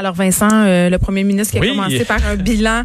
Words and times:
Alors 0.00 0.14
Vincent, 0.14 0.48
euh, 0.50 0.88
le 0.88 0.96
premier 0.96 1.24
ministre 1.24 1.52
qui 1.52 1.58
a 1.58 1.68
commencé 1.68 2.06
par 2.06 2.24
un 2.26 2.36
bilan 2.36 2.84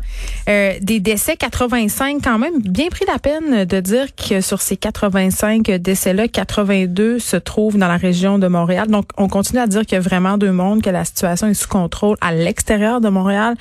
euh, 0.50 0.74
des 0.82 1.00
décès, 1.00 1.38
85 1.38 2.18
quand 2.22 2.38
même, 2.38 2.60
bien 2.60 2.90
pris 2.90 3.06
la 3.08 3.20
peine 3.20 3.64
de 3.64 3.80
dire 3.80 4.08
que 4.16 4.42
sur 4.42 4.60
ces 4.60 4.76
85 4.76 5.64
décès-là, 5.64 6.28
82 6.28 7.20
se 7.20 7.38
trouvent 7.38 7.78
dans 7.78 7.88
la 7.88 7.96
région 7.96 8.38
de 8.38 8.48
Montréal. 8.48 8.90
Donc 8.90 9.06
on 9.16 9.30
continue 9.30 9.62
à 9.62 9.68
dire 9.68 9.86
qu'il 9.86 9.94
y 9.94 9.96
a 9.96 10.02
vraiment 10.02 10.38
deux 10.38 10.52
mondes, 10.52 10.82
que 10.82 10.90
la 10.90 11.06
situation 11.06 11.48
est 11.48 11.54
sous 11.54 11.70
contrôle 11.70 12.18
à 12.20 12.34
l'extérieur 12.34 13.00
de 13.00 13.08
Montréal, 13.08 13.56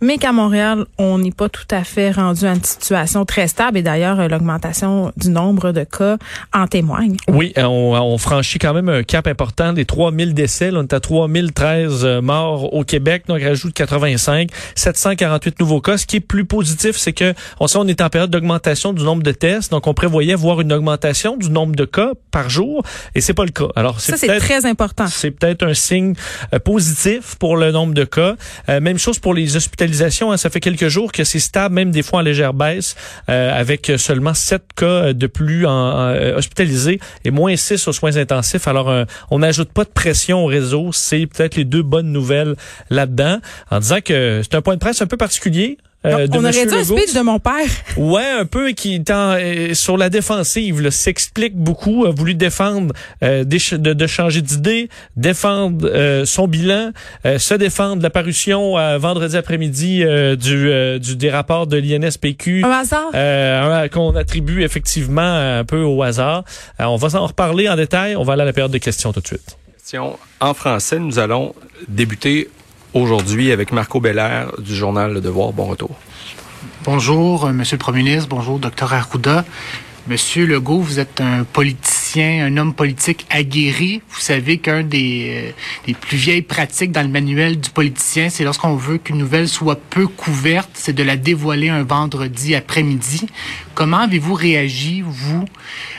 mais 0.00 0.18
qu'à 0.18 0.32
Montréal, 0.32 0.84
on 0.98 1.18
n'est 1.18 1.30
pas 1.30 1.48
tout 1.48 1.68
à 1.70 1.84
fait 1.84 2.10
rendu 2.10 2.46
à 2.46 2.54
une 2.54 2.64
situation 2.64 3.24
très 3.24 3.46
stable. 3.46 3.78
Et 3.78 3.82
d'ailleurs, 3.82 4.28
l'augmentation 4.28 5.12
du 5.16 5.30
nombre 5.30 5.70
de 5.70 5.84
cas 5.84 6.16
en 6.52 6.66
témoigne. 6.66 7.16
Oui, 7.28 7.52
on, 7.56 7.94
on, 7.96 8.18
franchit 8.18 8.58
quand 8.58 8.74
même 8.74 8.88
un 8.88 9.04
cap 9.04 9.28
important 9.28 9.72
des 9.72 9.84
3000 9.84 10.34
décès. 10.34 10.72
Là, 10.72 10.80
on 10.80 10.82
est 10.82 10.92
à 10.92 10.98
3013 10.98 12.04
morts 12.22 12.74
au 12.74 12.87
Québec, 12.88 13.24
donc 13.28 13.40
rajoute 13.42 13.74
85, 13.74 14.48
748 14.74 15.60
nouveaux 15.60 15.80
cas. 15.80 15.98
Ce 15.98 16.06
qui 16.06 16.16
est 16.16 16.20
plus 16.20 16.44
positif, 16.44 16.96
c'est 16.96 17.12
que 17.12 17.34
on 17.60 17.68
sait 17.68 17.78
on 17.78 17.86
est 17.86 18.00
en 18.00 18.08
période 18.08 18.30
d'augmentation 18.30 18.92
du 18.92 19.04
nombre 19.04 19.22
de 19.22 19.30
tests, 19.30 19.70
donc 19.70 19.86
on 19.86 19.94
prévoyait 19.94 20.34
voir 20.34 20.60
une 20.60 20.72
augmentation 20.72 21.36
du 21.36 21.50
nombre 21.50 21.76
de 21.76 21.84
cas 21.84 22.12
par 22.30 22.48
jour, 22.50 22.82
et 23.14 23.20
c'est 23.20 23.34
pas 23.34 23.44
le 23.44 23.50
cas. 23.50 23.68
Alors 23.76 24.00
c'est 24.00 24.12
ça 24.12 24.18
c'est 24.18 24.38
très 24.38 24.66
important. 24.66 25.06
C'est 25.06 25.30
peut-être 25.30 25.64
un 25.64 25.74
signe 25.74 26.14
euh, 26.52 26.58
positif 26.58 27.36
pour 27.38 27.56
le 27.56 27.70
nombre 27.70 27.94
de 27.94 28.04
cas. 28.04 28.36
Euh, 28.68 28.80
même 28.80 28.98
chose 28.98 29.18
pour 29.18 29.34
les 29.34 29.56
hospitalisations. 29.56 30.32
Hein, 30.32 30.36
ça 30.36 30.50
fait 30.50 30.60
quelques 30.60 30.88
jours 30.88 31.12
que 31.12 31.24
c'est 31.24 31.38
stable, 31.38 31.74
même 31.74 31.90
des 31.90 32.02
fois 32.02 32.20
en 32.20 32.22
légère 32.22 32.54
baisse, 32.54 32.96
euh, 33.28 33.58
avec 33.58 33.92
seulement 33.98 34.34
7 34.34 34.62
cas 34.74 35.12
de 35.12 35.26
plus 35.26 35.66
en, 35.66 36.14
hospitalisés 36.36 37.00
et 37.24 37.30
moins 37.30 37.54
6 37.54 37.86
aux 37.86 37.92
soins 37.92 38.16
intensifs. 38.16 38.66
Alors 38.66 38.92
on 39.30 39.40
n'ajoute 39.40 39.72
pas 39.72 39.84
de 39.84 39.90
pression 39.90 40.44
au 40.44 40.46
réseau. 40.46 40.90
C'est 40.92 41.26
peut-être 41.26 41.56
les 41.56 41.64
deux 41.64 41.82
bonnes 41.82 42.12
nouvelles 42.12 42.56
là-dedans, 42.90 43.38
en 43.70 43.80
disant 43.80 44.00
que 44.04 44.40
c'est 44.42 44.56
un 44.56 44.62
point 44.62 44.74
de 44.74 44.80
presse 44.80 45.02
un 45.02 45.06
peu 45.06 45.16
particulier. 45.16 45.78
Euh, 46.06 46.28
on 46.32 46.44
aurait 46.44 46.66
dit 46.66 46.74
un 46.74 46.84
speech 46.84 47.12
de 47.12 47.20
mon 47.22 47.40
père. 47.40 47.66
Ouais, 47.96 48.24
un 48.24 48.44
peu 48.44 48.70
qui 48.70 48.94
est 48.94 49.10
euh, 49.10 49.74
sur 49.74 49.96
la 49.96 50.08
défensive, 50.10 50.88
s'explique 50.90 51.56
beaucoup, 51.56 52.06
a 52.06 52.10
voulu 52.10 52.34
défendre, 52.34 52.94
euh, 53.24 53.42
de, 53.42 53.92
de, 53.92 54.06
changer 54.06 54.40
d'idée, 54.40 54.88
défendre 55.16 55.90
euh, 55.92 56.24
son 56.24 56.46
bilan, 56.46 56.92
se 57.24 57.54
défendre 57.54 58.00
la 58.02 58.10
parution 58.10 58.74
vendredi 58.98 59.36
après-midi 59.36 60.04
du, 60.38 61.00
du 61.00 61.16
des 61.16 61.30
rapports 61.30 61.66
de 61.66 61.76
l'INSPQ. 61.76 62.62
Un 62.64 62.70
hasard? 62.70 63.90
qu'on 63.90 64.14
attribue 64.14 64.62
effectivement 64.62 65.20
un 65.22 65.64
peu 65.64 65.82
au 65.82 66.02
hasard. 66.02 66.44
on 66.78 66.96
va 66.96 67.20
en 67.20 67.26
reparler 67.26 67.68
en 67.68 67.76
détail. 67.76 68.16
On 68.16 68.22
va 68.22 68.34
aller 68.34 68.42
à 68.42 68.46
la 68.46 68.52
période 68.52 68.72
de 68.72 68.78
questions 68.78 69.12
tout 69.12 69.20
de 69.20 69.26
suite. 69.26 69.56
En 70.40 70.54
français, 70.54 70.98
nous 70.98 71.18
allons 71.18 71.54
débuter 71.88 72.48
aujourd'hui 73.00 73.52
avec 73.52 73.72
Marco 73.72 74.00
Belair 74.00 74.52
du 74.58 74.74
journal 74.74 75.12
Le 75.12 75.20
Devoir. 75.20 75.52
Bon 75.52 75.64
retour. 75.64 75.90
Bonjour, 76.84 77.46
euh, 77.46 77.52
Monsieur 77.52 77.76
le 77.76 77.80
Premier 77.80 78.02
ministre. 78.02 78.28
Bonjour, 78.28 78.58
Docteur 78.58 78.92
Arruda. 78.92 79.44
Monsieur 80.08 80.46
Legault, 80.46 80.80
vous 80.80 81.00
êtes 81.00 81.20
un 81.20 81.44
politicien, 81.44 82.46
un 82.46 82.56
homme 82.56 82.72
politique 82.72 83.26
aguerri. 83.28 84.00
Vous 84.08 84.20
savez 84.20 84.56
qu'un 84.56 84.82
des, 84.82 85.48
euh, 85.48 85.52
des, 85.86 85.92
plus 85.92 86.16
vieilles 86.16 86.42
pratiques 86.42 86.92
dans 86.92 87.02
le 87.02 87.08
manuel 87.08 87.60
du 87.60 87.68
politicien, 87.68 88.30
c'est 88.30 88.42
lorsqu'on 88.42 88.74
veut 88.74 88.96
qu'une 88.96 89.18
nouvelle 89.18 89.48
soit 89.48 89.78
peu 89.78 90.06
couverte, 90.06 90.70
c'est 90.72 90.94
de 90.94 91.02
la 91.02 91.16
dévoiler 91.16 91.68
un 91.68 91.82
vendredi 91.82 92.54
après-midi. 92.54 93.26
Comment 93.74 93.98
avez-vous 93.98 94.32
réagi, 94.32 95.02
vous, 95.06 95.44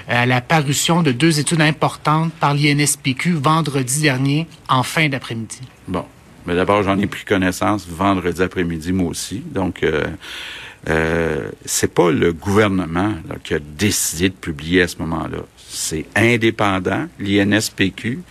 à 0.08 0.26
la 0.26 0.42
parution 0.42 1.04
de 1.04 1.12
deux 1.12 1.40
études 1.40 1.62
importantes 1.62 2.34
par 2.40 2.56
l'INSPQ 2.56 3.34
vendredi 3.34 4.02
dernier 4.02 4.48
en 4.70 4.82
fin 4.82 5.08
d'après-midi? 5.08 5.60
Bon, 5.88 6.06
mais 6.50 6.56
d'abord, 6.56 6.82
j'en 6.82 6.98
ai 6.98 7.06
pris 7.06 7.26
connaissance 7.26 7.88
vendredi 7.88 8.42
après-midi, 8.42 8.92
moi 8.92 9.10
aussi. 9.10 9.44
Donc, 9.54 9.84
euh, 9.84 10.04
euh, 10.90 11.48
c'est 11.64 11.94
pas 11.94 12.10
le 12.10 12.34
gouvernement 12.34 13.14
qui 13.44 13.54
a 13.54 13.60
décidé 13.60 14.30
de 14.30 14.34
publier 14.34 14.82
à 14.82 14.88
ce 14.88 14.98
moment-là. 14.98 15.46
C'est 15.70 16.08
indépendant, 16.16 17.08
l'INSPQ. 17.20 18.22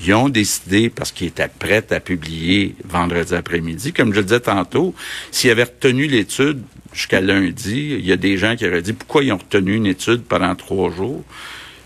Ils 0.00 0.14
ont 0.14 0.30
décidé, 0.30 0.88
parce 0.88 1.12
qu'ils 1.12 1.26
étaient 1.26 1.50
prêts 1.58 1.84
à 1.90 2.00
publier 2.00 2.74
vendredi 2.86 3.34
après-midi, 3.34 3.92
comme 3.92 4.14
je 4.14 4.20
le 4.20 4.24
disais 4.24 4.40
tantôt, 4.40 4.94
s'ils 5.30 5.50
avaient 5.50 5.64
retenu 5.64 6.06
l'étude 6.06 6.62
jusqu'à 6.94 7.20
lundi, 7.20 7.96
il 7.98 8.06
y 8.06 8.12
a 8.12 8.16
des 8.16 8.38
gens 8.38 8.56
qui 8.56 8.66
auraient 8.66 8.80
dit 8.80 8.94
pourquoi 8.94 9.22
ils 9.24 9.30
ont 9.30 9.36
retenu 9.36 9.74
une 9.74 9.84
étude 9.86 10.22
pendant 10.22 10.54
trois 10.54 10.90
jours? 10.90 11.22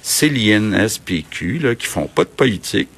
C'est 0.01 0.29
l'INSPQ 0.29 1.59
là, 1.59 1.75
qui 1.75 1.89
font 1.89 2.07
pas 2.07 2.23
de 2.23 2.29
politique, 2.29 2.89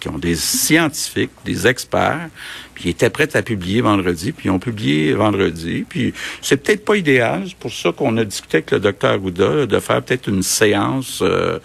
qui 0.00 0.08
ont 0.08 0.18
des 0.18 0.34
scientifiques, 0.34 1.30
des 1.44 1.66
experts, 1.66 2.28
puis 2.74 2.84
ils 2.86 2.90
étaient 2.90 3.10
prêts 3.10 3.36
à 3.36 3.42
publier 3.42 3.80
vendredi, 3.80 4.32
puis 4.32 4.48
ils 4.48 4.50
ont 4.50 4.58
publié 4.58 5.12
vendredi. 5.12 5.84
Puis 5.88 6.14
c'est 6.42 6.56
peut-être 6.56 6.84
pas 6.84 6.96
idéal, 6.96 7.44
c'est 7.46 7.56
pour 7.56 7.72
ça 7.72 7.92
qu'on 7.92 8.16
a 8.16 8.24
discuté 8.24 8.58
avec 8.58 8.70
le 8.70 8.80
docteur 8.80 9.18
Gouda 9.18 9.66
de 9.66 9.80
faire 9.80 10.02
peut-être 10.02 10.28
une 10.28 10.42
séance 10.42 11.20
euh, 11.22 11.58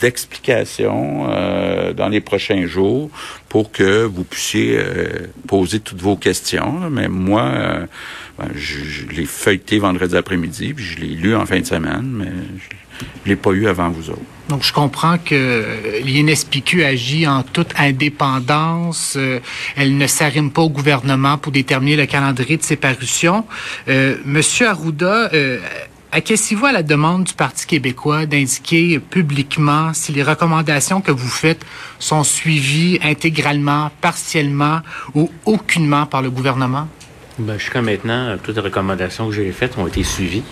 d'explication 0.00 1.28
euh, 1.30 1.92
dans 1.92 2.08
les 2.08 2.20
prochains 2.20 2.66
jours 2.66 3.10
pour 3.48 3.70
que 3.70 4.04
vous 4.04 4.24
puissiez 4.24 4.78
euh, 4.78 5.28
poser 5.46 5.80
toutes 5.80 6.00
vos 6.00 6.16
questions. 6.16 6.90
Mais 6.90 7.08
moi, 7.08 7.52
ben, 8.38 8.48
je, 8.54 8.84
je 8.84 9.06
l'ai 9.08 9.26
feuilleté 9.26 9.78
vendredi 9.78 10.16
après-midi, 10.16 10.74
puis 10.74 10.84
je 10.84 10.98
l'ai 10.98 11.14
lu 11.14 11.34
en 11.34 11.46
fin 11.46 11.60
de 11.60 11.66
semaine, 11.66 12.10
mais 12.10 12.32
je 12.58 12.76
l'ai 13.26 13.36
pas 13.36 13.50
eu 13.52 13.66
avant 13.66 13.90
vous 13.90 14.10
autres. 14.10 14.20
Donc, 14.50 14.64
je 14.64 14.72
comprends 14.72 15.16
que 15.16 15.64
l'INSPQ 16.04 16.82
agit 16.84 17.28
en 17.28 17.44
toute 17.44 17.72
indépendance. 17.78 19.14
Euh, 19.16 19.38
elle 19.76 19.96
ne 19.96 20.08
s'arrime 20.08 20.50
pas 20.50 20.62
au 20.62 20.70
gouvernement 20.70 21.38
pour 21.38 21.52
déterminer 21.52 21.94
le 21.94 22.06
calendrier 22.06 22.56
de 22.56 22.62
ses 22.64 22.74
parutions. 22.74 23.46
Euh, 23.88 24.16
Monsieur 24.24 24.66
Arruda, 24.66 25.30
euh, 25.32 25.60
acquiescez-vous 26.10 26.66
à 26.66 26.72
la 26.72 26.82
demande 26.82 27.24
du 27.24 27.34
Parti 27.34 27.64
québécois 27.64 28.26
d'indiquer 28.26 28.98
publiquement 28.98 29.94
si 29.94 30.10
les 30.10 30.24
recommandations 30.24 31.00
que 31.00 31.12
vous 31.12 31.28
faites 31.28 31.64
sont 32.00 32.24
suivies 32.24 32.98
intégralement, 33.04 33.92
partiellement 34.00 34.80
ou 35.14 35.30
aucunement 35.44 36.06
par 36.06 36.22
le 36.22 36.30
gouvernement? 36.30 36.88
Ben, 37.38 37.56
jusqu'à 37.56 37.82
maintenant, 37.82 38.36
toutes 38.42 38.56
les 38.56 38.62
recommandations 38.62 39.28
que 39.28 39.34
j'ai 39.36 39.52
faites 39.52 39.78
ont 39.78 39.86
été 39.86 40.02
suivies. 40.02 40.42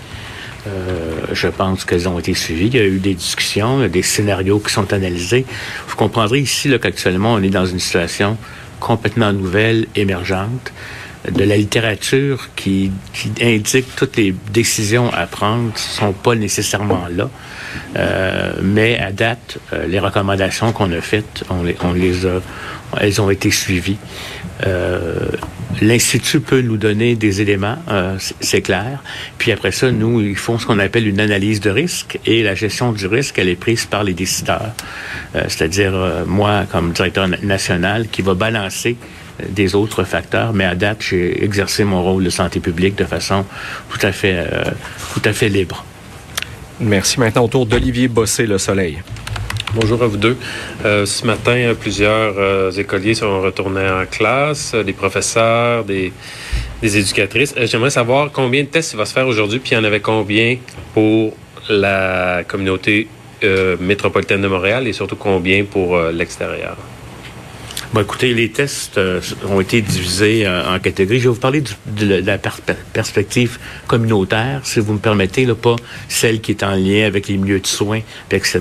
Euh, 0.66 1.26
je 1.32 1.48
pense 1.48 1.84
qu'elles 1.84 2.08
ont 2.08 2.18
été 2.18 2.34
suivies. 2.34 2.66
Il 2.66 2.74
y 2.74 2.80
a 2.80 2.84
eu 2.84 2.98
des 2.98 3.14
discussions, 3.14 3.86
des 3.86 4.02
scénarios 4.02 4.58
qui 4.58 4.72
sont 4.72 4.92
analysés. 4.92 5.46
Vous 5.86 5.96
comprendrez 5.96 6.40
ici 6.40 6.70
qu'actuellement, 6.80 7.34
on 7.34 7.42
est 7.42 7.50
dans 7.50 7.66
une 7.66 7.78
situation 7.78 8.36
complètement 8.80 9.32
nouvelle, 9.32 9.86
émergente, 9.94 10.72
de 11.30 11.44
la 11.44 11.56
littérature 11.56 12.48
qui, 12.54 12.92
qui 13.12 13.32
indique 13.42 13.94
toutes 13.96 14.16
les 14.16 14.34
décisions 14.52 15.12
à 15.12 15.26
prendre 15.26 15.76
sont 15.76 16.12
pas 16.12 16.34
nécessairement 16.34 17.06
là. 17.10 17.28
Euh, 17.96 18.52
mais 18.62 18.98
à 18.98 19.12
date, 19.12 19.58
euh, 19.72 19.86
les 19.86 19.98
recommandations 19.98 20.72
qu'on 20.72 20.92
a 20.92 21.00
faites, 21.00 21.44
on 21.50 21.62
les, 21.62 21.76
on 21.82 21.92
les 21.92 22.26
a, 22.26 22.40
elles 23.00 23.20
ont 23.20 23.30
été 23.30 23.50
suivies. 23.50 23.98
Euh, 24.66 25.30
L'Institut 25.80 26.40
peut 26.40 26.60
nous 26.60 26.76
donner 26.76 27.14
des 27.14 27.40
éléments, 27.40 27.76
euh, 27.88 28.16
c'est 28.40 28.62
clair. 28.62 29.02
Puis 29.38 29.52
après 29.52 29.72
ça, 29.72 29.90
nous, 29.90 30.20
ils 30.20 30.36
font 30.36 30.58
ce 30.58 30.66
qu'on 30.66 30.78
appelle 30.78 31.06
une 31.06 31.20
analyse 31.20 31.60
de 31.60 31.70
risque 31.70 32.18
et 32.26 32.42
la 32.42 32.54
gestion 32.54 32.92
du 32.92 33.06
risque, 33.06 33.38
elle 33.38 33.48
est 33.48 33.56
prise 33.56 33.86
par 33.86 34.04
les 34.04 34.14
décideurs. 34.14 34.72
Euh, 35.34 35.44
c'est-à-dire 35.48 36.24
moi, 36.26 36.64
comme 36.70 36.92
directeur 36.92 37.28
national, 37.42 38.08
qui 38.08 38.22
va 38.22 38.34
balancer 38.34 38.96
des 39.48 39.76
autres 39.76 40.02
facteurs, 40.02 40.52
mais 40.52 40.64
à 40.64 40.74
date, 40.74 40.98
j'ai 41.08 41.44
exercé 41.44 41.84
mon 41.84 42.02
rôle 42.02 42.24
de 42.24 42.30
santé 42.30 42.58
publique 42.58 42.96
de 42.96 43.04
façon 43.04 43.44
tout 43.88 44.04
à 44.04 44.10
fait, 44.10 44.44
tout 45.14 45.22
à 45.24 45.32
fait 45.32 45.48
libre. 45.48 45.84
Merci. 46.80 47.20
Maintenant, 47.20 47.44
autour 47.44 47.66
d'Olivier 47.66 48.08
Bossé, 48.08 48.46
Le 48.46 48.58
Soleil. 48.58 48.98
Bonjour 49.74 50.02
à 50.02 50.06
vous 50.06 50.16
deux. 50.16 50.36
Euh, 50.86 51.04
ce 51.04 51.26
matin, 51.26 51.74
plusieurs 51.78 52.38
euh, 52.38 52.70
écoliers 52.70 53.12
sont 53.12 53.42
retournés 53.42 53.86
en 53.86 54.06
classe, 54.06 54.74
des 54.74 54.94
professeurs, 54.94 55.84
des, 55.84 56.10
éducatrices. 56.82 57.54
Euh, 57.58 57.66
j'aimerais 57.66 57.90
savoir 57.90 58.32
combien 58.32 58.62
de 58.62 58.68
tests 58.68 58.94
il 58.94 58.96
va 58.96 59.04
se 59.04 59.12
faire 59.12 59.28
aujourd'hui, 59.28 59.58
puis 59.58 59.72
il 59.72 59.74
y 59.74 59.76
en 59.76 59.84
avait 59.84 60.00
combien 60.00 60.56
pour 60.94 61.34
la 61.68 62.44
communauté 62.48 63.08
métropolitaine 63.78 64.40
de 64.40 64.48
Montréal 64.48 64.88
et 64.88 64.92
surtout 64.94 65.16
combien 65.16 65.64
pour 65.64 65.96
l'extérieur? 66.10 66.76
Bon, 67.94 68.02
écoutez, 68.02 68.34
les 68.34 68.50
tests 68.50 68.98
euh, 68.98 69.18
ont 69.48 69.62
été 69.62 69.80
divisés 69.80 70.46
euh, 70.46 70.74
en 70.74 70.78
catégories. 70.78 71.20
Je 71.20 71.28
vais 71.30 71.34
vous 71.34 71.40
parler 71.40 71.62
de, 71.86 72.22
la 72.22 72.36
perspective 72.36 73.58
communautaire, 73.86 74.60
si 74.64 74.80
vous 74.80 74.92
me 74.92 74.98
permettez, 74.98 75.46
là, 75.46 75.54
pas 75.54 75.76
celle 76.06 76.42
qui 76.42 76.50
est 76.50 76.62
en 76.62 76.74
lien 76.74 77.06
avec 77.06 77.28
les 77.28 77.38
milieux 77.38 77.60
de 77.60 77.66
soins, 77.66 78.00
etc. 78.30 78.60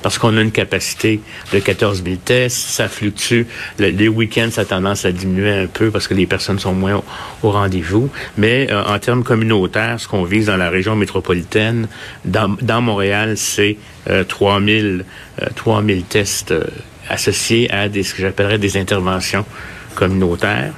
Parce 0.00 0.16
qu'on 0.16 0.38
a 0.38 0.40
une 0.40 0.52
capacité 0.52 1.20
de 1.52 1.58
14 1.58 2.02
000 2.02 2.16
tests, 2.24 2.56
ça 2.56 2.88
fluctue. 2.88 3.42
les 3.78 4.08
week-ends, 4.08 4.48
ça 4.50 4.62
a 4.62 4.64
tendance 4.64 5.04
à 5.04 5.12
diminuer 5.12 5.50
un 5.50 5.66
peu 5.66 5.90
parce 5.90 6.08
que 6.08 6.14
les 6.14 6.26
personnes 6.26 6.58
sont 6.58 6.72
moins 6.72 7.02
au, 7.42 7.50
rendez-vous. 7.50 8.08
Mais 8.38 8.68
euh, 8.70 8.82
en 8.84 8.98
termes 8.98 9.22
communautaires, 9.22 10.00
ce 10.00 10.08
qu'on 10.08 10.24
vise 10.24 10.46
dans 10.46 10.56
la 10.56 10.70
région 10.70 10.96
métropolitaine, 10.96 11.88
dans, 12.24 12.56
dans 12.62 12.80
Montréal, 12.80 13.36
c'est 13.36 13.76
3 14.28 14.62
000, 14.62 15.02
3 15.54 15.84
000 15.84 16.00
tests 16.08 16.54
associées 17.12 17.70
à 17.70 17.88
ce 17.88 18.14
que 18.14 18.22
j'appellerais 18.22 18.58
des 18.58 18.76
interventions 18.76 19.44
communautaires 19.94 20.72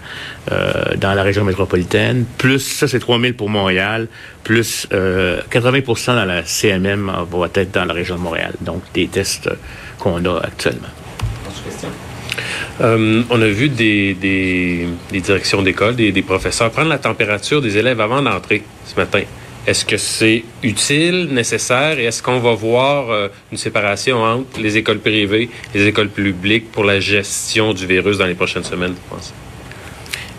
euh, 0.51 0.97
dans 0.97 1.15
la 1.15 1.23
région 1.23 1.45
métropolitaine, 1.45 2.25
plus 2.37 2.59
ça 2.59 2.89
c'est 2.89 2.99
3 2.99 3.21
000 3.21 3.33
pour 3.35 3.49
Montréal, 3.49 4.09
plus 4.43 4.89
80 5.51 5.81
dans 6.15 6.25
la 6.25 6.45
CMM 6.45 7.13
va 7.31 7.49
être 7.55 7.73
dans 7.73 7.85
la 7.85 7.95
région 7.95 8.17
de 8.17 8.21
Montréal. 8.21 8.53
Donc 8.61 8.83
des 8.93 9.07
tests 9.07 9.49
qu'on 9.99 10.25
a 10.25 10.41
actuellement. 10.41 10.89
Euh, 12.81 13.23
on 13.31 13.41
a 13.41 13.47
vu 13.47 13.69
des, 13.69 14.17
directions 15.13 15.63
d'école, 15.63 15.95
des, 15.95 16.23
professeurs 16.23 16.71
prendre 16.71 16.89
la 16.89 16.99
température 16.99 17.63
des 17.63 17.77
élèves 17.79 18.01
avant 18.01 18.23
d'entrer 18.23 18.63
ce 18.85 18.97
matin. 18.97 19.23
Est-ce 19.67 19.85
que 19.85 19.97
c'est 19.97 20.45
utile, 20.63 21.29
nécessaire, 21.31 21.99
et 21.99 22.05
est-ce 22.05 22.23
qu'on 22.23 22.39
va 22.39 22.55
voir 22.55 23.11
euh, 23.11 23.29
une 23.51 23.57
séparation 23.57 24.23
entre 24.23 24.61
les 24.61 24.77
écoles 24.77 24.99
privées 24.99 25.49
et 25.75 25.79
les 25.79 25.87
écoles 25.87 26.11
publiques 26.11 26.71
pour 26.71 26.85
la 26.85 27.01
gestion 27.01 27.73
du 27.73 27.87
virus 27.87 28.19
dans 28.19 28.27
les 28.27 28.35
prochaines 28.35 28.65
semaines, 28.65 28.95
je 28.95 29.15
pense? 29.15 29.33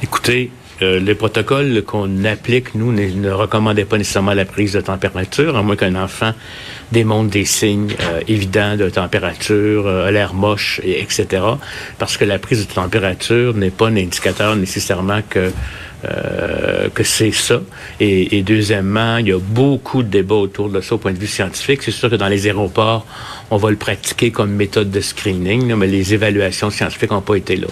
Écoutez, 0.03 0.51
euh, 0.81 0.99
le 0.99 1.15
protocole 1.15 1.83
qu'on 1.83 2.25
applique, 2.25 2.75
nous, 2.75 2.91
ne, 2.91 3.31
recommandait 3.31 3.85
pas 3.85 3.97
nécessairement 3.97 4.33
la 4.33 4.43
prise 4.43 4.73
de 4.73 4.81
température, 4.81 5.55
à 5.55 5.63
moins 5.63 5.77
qu'un 5.77 5.95
enfant 5.95 6.33
démontre 6.91 7.29
des 7.29 7.45
signes 7.45 7.95
euh, 8.01 8.19
évidents 8.27 8.75
de 8.75 8.89
température, 8.89 9.87
euh, 9.87 10.11
l'air 10.11 10.33
moche, 10.33 10.81
et, 10.83 11.01
etc. 11.01 11.43
Parce 11.97 12.17
que 12.17 12.25
la 12.25 12.39
prise 12.39 12.67
de 12.67 12.73
température 12.73 13.53
n'est 13.53 13.71
pas 13.71 13.87
un 13.87 13.95
indicateur 13.95 14.57
nécessairement 14.57 15.21
que 15.29 15.51
que 16.03 17.03
c'est 17.03 17.31
ça. 17.31 17.61
Et, 17.99 18.43
deuxièmement, 18.43 19.17
il 19.17 19.27
y 19.27 19.31
a 19.31 19.39
beaucoup 19.39 20.03
de 20.03 20.07
débats 20.09 20.35
autour 20.35 20.69
de 20.69 20.79
ça 20.81 20.95
au 20.95 20.97
point 20.97 21.13
de 21.13 21.17
vue 21.17 21.27
scientifique. 21.27 21.81
C'est 21.81 21.91
sûr 21.91 22.09
que 22.09 22.15
dans 22.15 22.27
les 22.27 22.45
aéroports, 22.45 23.05
on 23.49 23.57
va 23.57 23.69
le 23.69 23.75
pratiquer 23.75 24.31
comme 24.31 24.51
méthode 24.51 24.91
de 24.91 24.99
screening, 24.99 25.73
mais 25.75 25.87
les 25.87 26.13
évaluations 26.13 26.69
scientifiques 26.69 27.11
n'ont 27.11 27.21
pas 27.21 27.35
été 27.35 27.55
là. 27.55 27.67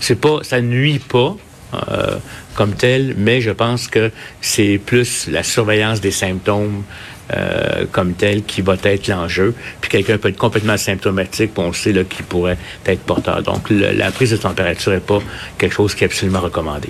C'est 0.00 0.20
pas, 0.20 0.40
ça 0.42 0.60
nuit 0.60 0.98
pas 0.98 1.36
euh, 1.74 2.16
comme 2.54 2.72
tel, 2.72 3.14
mais 3.16 3.40
je 3.40 3.50
pense 3.50 3.88
que 3.88 4.10
c'est 4.40 4.80
plus 4.84 5.28
la 5.28 5.42
surveillance 5.42 6.00
des 6.00 6.10
symptômes 6.10 6.82
euh, 7.36 7.84
comme 7.92 8.14
tel 8.14 8.42
qui 8.44 8.62
va 8.62 8.76
être 8.82 9.06
l'enjeu. 9.08 9.54
Puis 9.80 9.90
quelqu'un 9.90 10.16
peut 10.16 10.28
être 10.28 10.38
complètement 10.38 10.76
symptomatique, 10.76 11.52
puis 11.52 11.62
on 11.62 11.72
sait 11.72 11.92
qu'il 12.08 12.24
pourrait 12.24 12.56
être 12.86 13.02
porteur. 13.02 13.42
Donc 13.42 13.68
la 13.70 14.10
prise 14.10 14.30
de 14.30 14.38
température 14.38 14.92
n'est 14.92 14.98
pas 14.98 15.20
quelque 15.58 15.74
chose 15.74 15.94
qui 15.94 16.04
est 16.04 16.06
absolument 16.06 16.40
recommandé. 16.40 16.88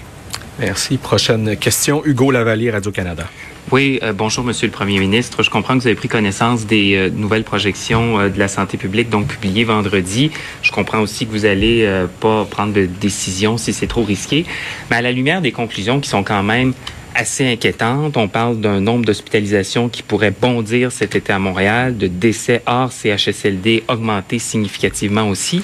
Merci. 0.58 0.96
Prochaine 0.96 1.56
question, 1.56 2.02
Hugo 2.04 2.32
Lavalier, 2.32 2.70
Radio-Canada. 2.70 3.28
Oui, 3.70 4.00
euh, 4.02 4.12
bonjour, 4.12 4.44
Monsieur 4.44 4.66
le 4.66 4.72
Premier 4.72 4.98
ministre. 4.98 5.42
Je 5.42 5.50
comprends 5.50 5.74
que 5.74 5.82
vous 5.82 5.86
avez 5.86 5.94
pris 5.94 6.08
connaissance 6.08 6.66
des 6.66 6.96
euh, 6.96 7.10
nouvelles 7.10 7.44
projections 7.44 8.18
euh, 8.18 8.28
de 8.28 8.38
la 8.38 8.48
santé 8.48 8.76
publique, 8.76 9.08
donc 9.08 9.28
publiées 9.28 9.64
vendredi. 9.64 10.32
Je 10.62 10.72
comprends 10.72 11.00
aussi 11.00 11.26
que 11.26 11.30
vous 11.30 11.44
allez 11.44 11.88
pas 12.20 12.44
prendre 12.44 12.72
de 12.72 12.86
décision 12.86 13.56
si 13.56 13.72
c'est 13.72 13.86
trop 13.86 14.02
risqué. 14.02 14.46
Mais 14.90 14.96
à 14.96 15.02
la 15.02 15.12
lumière 15.12 15.42
des 15.42 15.52
conclusions 15.52 16.00
qui 16.00 16.08
sont 16.08 16.24
quand 16.24 16.42
même 16.42 16.72
assez 17.14 17.46
inquiétantes, 17.46 18.16
on 18.16 18.26
parle 18.26 18.58
d'un 18.58 18.80
nombre 18.80 19.04
d'hospitalisations 19.04 19.88
qui 19.88 20.02
pourrait 20.02 20.32
bondir 20.32 20.90
cet 20.90 21.14
été 21.14 21.32
à 21.32 21.38
Montréal, 21.38 21.96
de 21.96 22.06
décès 22.06 22.62
hors 22.66 22.90
CHSLD 22.90 23.84
augmenter 23.88 24.38
significativement 24.38 25.28
aussi 25.28 25.62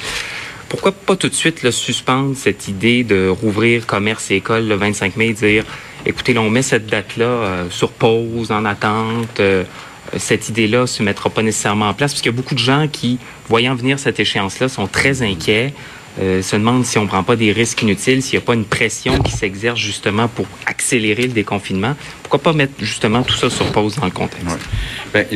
pourquoi 0.75 0.91
pas 0.91 1.15
tout 1.15 1.29
de 1.29 1.35
suite 1.35 1.63
le 1.63 1.71
suspendre 1.71 2.37
cette 2.37 2.67
idée 2.67 3.05
de 3.05 3.29
rouvrir 3.29 3.87
commerce 3.87 4.33
et 4.33 4.37
école 4.37 4.67
le 4.67 4.75
25 4.75 5.17
mai, 5.17 5.33
dire 5.33 5.65
écoutez, 6.05 6.37
on 6.37 6.51
met 6.51 6.63
cette 6.63 6.87
date-là 6.87 7.25
euh, 7.25 7.71
sur 7.71 7.93
pause, 7.93 8.51
en 8.51 8.65
attente. 8.65 9.39
Euh, 9.39 9.63
cette 10.17 10.49
idée-là 10.49 10.89
se 10.89 11.05
mettra 11.05 11.31
pas 11.31 11.43
nécessairement 11.43 11.91
en 11.91 11.95
place, 11.95 12.13
parce 12.13 12.23
qu'il 12.23 12.33
y 12.33 12.35
a 12.35 12.37
beaucoup 12.37 12.57
de 12.57 12.61
gens 12.61 12.89
qui, 12.89 13.21
voyant 13.49 13.77
venir 13.77 14.01
cette 14.01 14.19
échéance-là, 14.19 14.69
sont 14.69 14.89
très 14.89 15.23
inquiets. 15.23 15.73
Euh, 16.21 16.43
se 16.43 16.57
demandent 16.57 16.85
si 16.85 16.99
on 16.99 17.07
prend 17.07 17.23
pas 17.23 17.37
des 17.37 17.53
risques 17.53 17.83
inutiles, 17.83 18.23
s'il 18.23 18.39
n'y 18.39 18.45
a 18.45 18.47
pas 18.47 18.55
une 18.55 18.65
pression 18.65 19.19
qui 19.21 19.33
s'exerce 19.33 19.79
justement 19.79 20.29
pour 20.29 20.47
accélérer 20.67 21.23
le 21.27 21.33
déconfinement. 21.33 21.95
Pourquoi 22.23 22.41
pas 22.41 22.53
mettre 22.53 22.75
justement 22.79 23.23
tout 23.23 23.35
ça 23.35 23.51
sur 23.51 23.71
pause 23.73 23.97
dans 23.97 24.07
le 24.07 24.11
contexte? 24.13 24.59
Ben, 25.13 25.27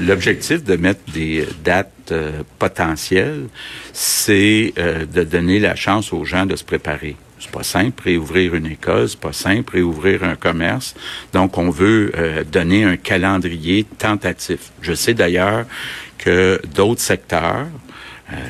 l'objectif 0.00 0.64
de 0.64 0.76
mettre 0.76 1.00
des 1.12 1.46
dates 1.64 2.12
potentielles, 2.58 3.48
c'est 3.92 4.72
de 4.76 5.24
donner 5.24 5.60
la 5.60 5.74
chance 5.74 6.12
aux 6.12 6.24
gens 6.24 6.46
de 6.46 6.56
se 6.56 6.64
préparer. 6.64 7.16
C'est 7.38 7.50
pas 7.50 7.62
simple 7.62 8.02
réouvrir 8.02 8.54
une 8.54 8.66
école, 8.66 9.08
c'est 9.08 9.20
pas 9.20 9.32
simple 9.32 9.74
réouvrir 9.74 10.24
un 10.24 10.34
commerce. 10.34 10.94
Donc 11.32 11.56
on 11.56 11.70
veut 11.70 12.12
euh, 12.16 12.42
donner 12.44 12.84
un 12.84 12.96
calendrier 12.96 13.84
tentatif. 13.98 14.72
Je 14.82 14.92
sais 14.92 15.14
d'ailleurs 15.14 15.64
que 16.18 16.60
d'autres 16.74 17.00
secteurs 17.00 17.66
euh, 17.66 17.87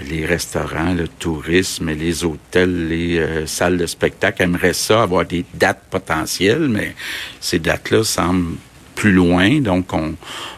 les 0.08 0.26
restaurants, 0.26 0.94
le 0.94 1.06
tourisme, 1.06 1.90
les 1.90 2.24
hôtels, 2.24 2.88
les 2.88 3.18
euh, 3.18 3.46
salles 3.46 3.76
de 3.78 3.86
spectacle 3.86 4.42
aimeraient 4.42 4.72
ça, 4.72 5.02
avoir 5.02 5.24
des 5.24 5.44
dates 5.54 5.84
potentielles, 5.90 6.68
mais 6.68 6.94
ces 7.40 7.58
dates-là 7.58 8.02
semblent 8.04 8.56
plus 8.94 9.12
loin, 9.12 9.60
donc 9.60 9.92
on 9.92 10.14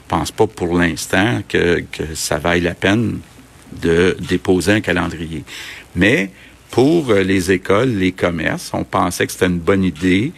pense 0.09 0.31
pas 0.31 0.47
pour 0.47 0.79
l'instant 0.79 1.43
que, 1.47 1.85
que 1.93 2.15
ça 2.15 2.39
vaille 2.39 2.63
la 2.63 2.75
peine 2.75 3.21
de 3.83 4.17
déposer 4.21 4.73
un 4.73 4.81
calendrier. 4.81 5.45
Mais 5.95 6.31
pour 6.71 7.11
euh, 7.11 7.23
les 7.23 7.51
écoles, 7.51 7.91
les 7.91 8.13
commerces. 8.13 8.71
On 8.73 8.85
pensait 8.85 9.27
que 9.27 9.33
c'était 9.33 9.47
une 9.47 9.59
bonne 9.59 9.85
idée 9.85 10.33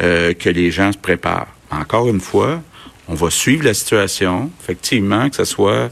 euh, 0.00 0.34
que 0.34 0.50
les 0.50 0.70
gens 0.70 0.92
se 0.92 0.98
préparent. 0.98 1.54
Encore 1.70 2.08
une 2.08 2.20
fois, 2.20 2.62
on 3.08 3.14
va 3.14 3.30
suivre 3.30 3.64
la 3.64 3.74
situation, 3.74 4.50
effectivement, 4.62 5.30
que 5.30 5.36
ce 5.36 5.44
soit 5.44 5.90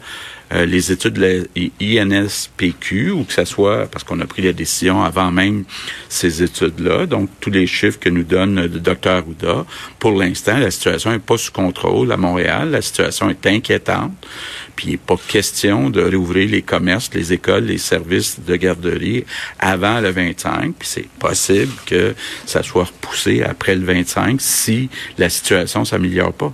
euh, 0.52 0.66
les 0.66 0.92
études 0.92 1.14
de 1.14 1.42
la 1.56 2.04
INSPQ 2.04 3.10
ou 3.10 3.24
que 3.24 3.32
ce 3.32 3.44
soit 3.44 3.86
parce 3.86 4.04
qu'on 4.04 4.20
a 4.20 4.26
pris 4.26 4.42
la 4.42 4.52
décision 4.52 5.02
avant 5.02 5.30
même 5.30 5.64
ces 6.08 6.42
études-là. 6.42 7.06
Donc, 7.06 7.30
tous 7.40 7.50
les 7.50 7.66
chiffres 7.66 7.98
que 7.98 8.10
nous 8.10 8.24
donne 8.24 8.60
le 8.60 8.68
docteur 8.68 9.18
Arruda, 9.18 9.64
pour 9.98 10.12
l'instant, 10.12 10.58
la 10.58 10.70
situation 10.70 11.12
n'est 11.12 11.18
pas 11.18 11.38
sous 11.38 11.52
contrôle 11.52 12.12
à 12.12 12.16
Montréal. 12.16 12.70
La 12.70 12.82
situation 12.82 13.30
est 13.30 13.46
inquiétante. 13.46 14.12
Puis, 14.76 14.88
il 14.88 14.90
n'est 14.92 14.96
pas 14.98 15.16
question 15.16 15.88
de 15.88 16.02
réouvrir 16.02 16.50
les 16.50 16.62
commerces, 16.62 17.10
les 17.14 17.32
écoles, 17.32 17.64
les 17.64 17.78
services 17.78 18.40
de 18.40 18.56
garderie 18.56 19.24
avant 19.58 20.00
le 20.00 20.10
25. 20.10 20.74
Puis, 20.78 20.88
c'est 20.88 21.08
possible 21.18 21.72
que 21.86 22.14
ça 22.44 22.62
soit 22.62 22.84
repoussé 22.84 23.42
après 23.42 23.74
le 23.74 23.84
25 23.84 24.40
si 24.40 24.90
la 25.16 25.30
situation 25.30 25.84
s'améliore 25.84 26.32
pas. 26.32 26.52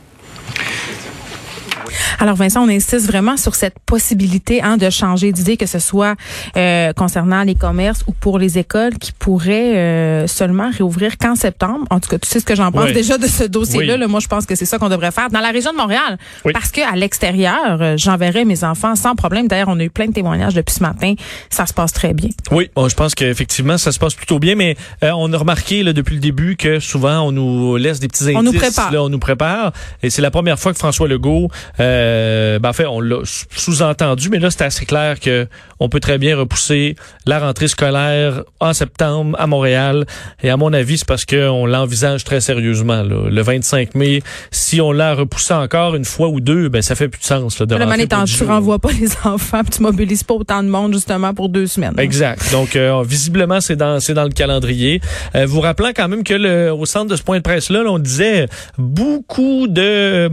Alors 2.19 2.37
Vincent, 2.37 2.65
on 2.65 2.69
insiste 2.69 3.07
vraiment 3.07 3.37
sur 3.37 3.55
cette 3.55 3.79
possibilité 3.87 4.63
hein, 4.63 4.77
de 4.77 4.91
changer 4.91 5.33
d'idée, 5.33 5.57
que 5.57 5.67
ce 5.67 5.79
soit 5.79 6.15
euh, 6.57 6.93
concernant 6.93 7.43
les 7.43 7.55
commerces 7.55 8.03
ou 8.07 8.13
pour 8.13 8.39
les 8.39 8.59
écoles 8.59 8.99
qui 8.99 9.13
pourraient 9.13 9.77
euh, 9.77 10.27
seulement 10.27 10.71
réouvrir 10.71 11.19
qu'en 11.19 11.35
septembre. 11.35 11.87
En 11.91 12.01
tout 12.01 12.09
cas, 12.11 12.19
tu 12.19 12.29
sais 12.29 12.41
ce 12.41 12.44
que 12.44 12.55
j'en 12.55 12.73
pense 12.73 12.93
déjà 12.93 13.19
de 13.19 13.27
ce 13.27 13.44
dossier-là. 13.44 14.06
Moi, 14.09 14.20
je 14.20 14.29
pense 14.29 14.47
que 14.47 14.55
c'est 14.55 14.67
ça 14.67 14.79
qu'on 14.79 14.89
devrait 14.89 15.13
faire 15.13 15.31
dans 15.31 15.41
la 15.41 15.51
région 15.51 15.73
de 15.73 15.77
Montréal. 15.77 16.19
Parce 16.53 16.70
que 16.70 16.81
à 16.81 16.97
l'extérieur, 16.97 17.81
euh, 17.81 17.97
j'enverrai 17.97 18.44
mes 18.44 18.65
enfants 18.65 18.97
sans 18.97 19.15
problème. 19.15 19.49
D'ailleurs, 19.49 19.69
on 19.69 19.79
a 19.79 19.85
eu 19.85 19.91
plein 19.91 20.06
de 20.06 20.13
témoignages 20.13 20.55
depuis 20.55 20.75
ce 20.75 20.82
matin. 20.82 21.15
Ça 21.51 21.67
se 21.67 21.73
passe 21.73 21.93
très 21.93 22.15
bien. 22.15 22.31
Oui, 22.51 22.70
bon, 22.75 22.89
je 22.89 22.94
pense 22.94 23.15
qu'effectivement, 23.15 23.79
ça 23.79 23.93
se 23.93 23.99
passe 23.99 24.15
plutôt 24.15 24.39
bien, 24.39 24.55
mais 24.55 24.77
on 25.03 25.32
a 25.32 25.39
remarqué 25.39 25.82
là, 25.82 25.93
depuis 25.93 26.15
le 26.15 26.20
début 26.20 26.56
que 26.56 26.81
souvent, 26.81 27.20
on 27.20 27.32
nous 27.32 27.77
laisse 27.77 28.01
des 28.01 28.09
petits 28.09 28.25
indices. 28.25 28.37
On 28.37 28.43
nous 28.43 28.53
prépare. 28.53 28.93
Là, 28.93 29.03
on 29.03 29.09
nous 29.09 29.19
prépare. 29.19 29.73
Et 30.03 30.11
c'est 30.11 30.23
la 30.23 30.31
première 30.31 30.59
fois 30.59 30.73
que 30.73 30.79
François 30.79 31.09
Legault 31.09 31.49
euh, 31.81 32.58
ben, 32.58 32.69
en 32.69 32.72
fait, 32.72 32.87
on 32.87 33.01
l'a 33.01 33.20
sous-entendu, 33.25 34.29
mais 34.29 34.39
là, 34.39 34.51
c'est 34.51 34.63
assez 34.63 34.87
clair 34.87 35.19
que 35.19 35.46
on 35.81 35.89
peut 35.89 36.01
très 36.01 36.19
bien 36.19 36.37
repousser 36.37 36.94
la 37.27 37.41
rentrée 37.41 37.69
scolaire 37.69 38.44
en 38.60 38.72
septembre 38.75 39.37
à 39.41 39.46
Montréal. 39.46 40.06
Et 40.43 40.51
à 40.51 40.56
mon 40.56 40.72
avis, 40.72 40.99
c'est 40.99 41.08
parce 41.08 41.25
qu'on 41.25 41.67
l'envisage 41.67 42.25
très 42.25 42.41
sérieusement. 42.41 43.03
Là. 43.03 43.29
Le 43.31 43.43
25 43.43 43.94
mai, 43.94 44.22
si 44.51 44.81
on 44.81 44.93
l'a 44.93 45.15
repoussé 45.15 45.55
encore 45.55 45.94
une 45.94 46.05
fois 46.05 46.29
ou 46.29 46.41
deux, 46.41 46.69
ben 46.69 46.82
ça 46.82 46.94
fait 46.94 47.08
plus 47.08 47.20
de 47.20 47.25
sens. 47.25 47.58
Là, 47.58 47.67
de 47.67 47.75
le 47.75 48.27
tu 48.27 48.44
renvoies 48.44 48.79
pas 48.79 48.91
les 48.93 49.08
enfants, 49.25 49.63
tu 49.70 49.82
mobilises 49.82 50.22
pas 50.22 50.34
autant 50.34 50.63
de 50.63 50.69
monde 50.69 50.93
justement 50.93 51.32
pour 51.32 51.49
deux 51.49 51.67
semaines. 51.67 51.94
Exact. 51.99 52.51
Donc, 52.53 52.77
euh, 52.77 53.03
visiblement, 53.03 53.60
c'est 53.60 53.77
dans 53.77 54.01
c'est 54.01 54.15
dans 54.15 54.25
le 54.25 54.31
calendrier. 54.31 55.01
Euh, 55.34 55.46
vous 55.46 55.60
rappelant 55.60 55.91
quand 55.94 56.08
même 56.08 56.25
que 56.25 56.34
le, 56.34 56.72
au 56.72 56.84
centre 56.84 57.10
de 57.10 57.17
ce 57.17 57.22
point 57.22 57.39
de 57.39 57.43
presse 57.43 57.70
là, 57.70 57.82
on 57.87 57.99
disait 57.99 58.46
beaucoup 58.77 59.67
de 59.67 60.29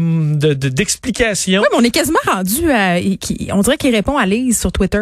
d'explications. 0.54 1.62
De, 1.62 1.66
oui, 1.66 1.70
mais 1.72 1.78
on 1.80 1.84
est 1.84 1.92
quasiment 1.92 2.20
rendu 2.26 2.70
à, 2.70 2.98
on 3.56 3.62
dirait 3.62 3.78
qu'il 3.78 3.96
répond 3.96 4.18
à 4.18 4.26
Lise 4.26 4.60
sur 4.60 4.72
Twitter. 4.72 5.00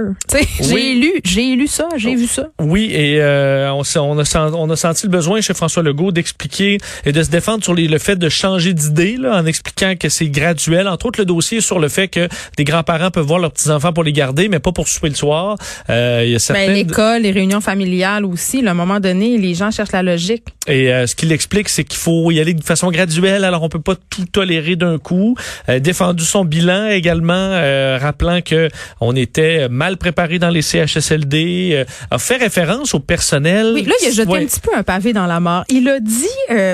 J'ai 0.62 0.94
lu, 0.94 1.13
j'ai 1.24 1.56
lu 1.56 1.68
ça, 1.68 1.88
j'ai 1.98 2.15
vu 2.15 2.27
ça. 2.27 2.48
Oui, 2.60 2.89
et 2.92 3.22
euh, 3.22 3.72
on, 3.72 3.84
on, 4.00 4.20
a, 4.20 4.51
on 4.54 4.70
a 4.70 4.75
senti 4.75 5.06
le 5.06 5.12
besoin 5.12 5.42
chez 5.42 5.54
François 5.54 5.84
Legault 5.84 6.12
d'expliquer 6.12 6.77
et 7.06 7.12
de 7.12 7.24
se 7.24 7.30
défendre 7.30 7.63
sur 7.63 7.74
les, 7.74 7.88
le 7.88 7.98
fait 7.98 8.15
de 8.15 8.30
changer 8.30 8.74
d'idée, 8.74 9.18
en 9.25 9.46
expliquant 9.46 9.96
que 10.00 10.10
c'est 10.10 10.30
graduel. 10.30 10.88
Entre 10.88 11.06
autres, 11.06 11.20
le 11.20 11.25
dossier 11.25 11.62
sur 11.62 11.80
le 11.80 11.89
fait 11.89 12.08
que 12.08 12.27
des 12.58 12.63
grands-parents 12.63 13.12
peuvent 13.12 13.25
voir 13.25 13.39
leurs 13.39 13.51
petits-enfants 13.51 13.94
pour 13.94 14.04
les 14.04 14.13
garder, 14.13 14.50
mais 14.50 14.60
pas 14.60 14.72
pour 14.72 14.88
souper 14.88 15.10
le 15.10 15.15
soir. 15.15 15.58
Euh, 15.89 16.24
il 16.25 16.32
y 16.32 16.36
a 16.36 16.39
certaines... 16.39 16.74
l'école, 16.74 17.22
les 17.22 17.32
réunions 17.32 17.62
familiales 17.62 18.25
aussi. 18.25 18.65
à 18.65 18.72
un 18.72 18.74
moment 18.74 19.00
donné, 19.00 19.38
les 19.38 19.54
gens 19.54 19.72
cherchent 19.72 19.92
la 19.92 20.04
logique. 20.04 20.44
Et 20.68 20.92
euh, 20.92 21.06
ce 21.06 21.16
qu'il 21.16 21.32
explique, 21.32 21.70
c'est 21.70 21.84
qu'il 21.84 22.00
faut 22.00 22.32
y 22.32 22.40
aller 22.40 22.54
de 22.54 22.64
façon 22.64 22.90
graduelle. 22.90 23.44
Alors, 23.44 23.64
on 23.64 23.70
peut 23.70 23.82
pas 23.82 23.96
tout 24.10 24.26
tolérer 24.26 24.76
d'un 24.76 24.98
coup. 24.98 25.36
Euh, 25.70 25.80
défendu 25.80 26.24
son 26.24 26.44
bilan 26.44 26.88
également, 26.88 27.34
euh, 27.34 27.98
rappelant 28.02 28.42
que 28.42 28.70
on 29.00 29.16
était 29.16 29.70
mal 29.70 29.98
préparé 29.98 30.40
dans 30.40 30.50
les 30.50 30.62
CHSLD. 30.62 31.86
a 32.10 32.18
fait 32.18 32.38
référence 32.38 32.94
au 32.94 33.00
personnel. 33.00 33.72
Oui, 33.74 33.84
là, 33.84 33.94
il 34.02 34.08
a 34.08 34.12
jeté 34.12 34.36
un 34.36 34.46
petit 34.46 34.60
peu 34.60 34.72
un 34.76 34.84
pavé 34.84 35.14
dans 35.14 35.28
la 35.28 35.40
mort. 35.40 35.64
Il 35.70 35.88
a 35.88 36.00
dit, 36.00 36.26